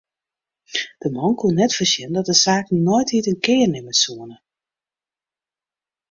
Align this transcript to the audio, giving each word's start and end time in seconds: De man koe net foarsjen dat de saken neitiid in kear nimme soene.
De 1.01 1.07
man 1.15 1.33
koe 1.39 1.53
net 1.53 1.75
foarsjen 1.77 2.13
dat 2.17 2.27
de 2.29 2.35
saken 2.45 2.83
neitiid 2.87 3.25
in 3.31 3.43
kear 3.45 3.67
nimme 3.71 3.93
soene. 4.01 4.37